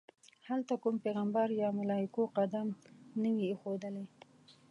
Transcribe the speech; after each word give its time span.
هلته 0.47 0.73
کوم 0.81 0.95
پیغمبر 1.05 1.47
یا 1.61 1.69
ملایکو 1.79 2.21
قدم 2.37 2.67
نه 3.21 3.29
وي 3.35 3.45
ایښودلی. 3.49 4.05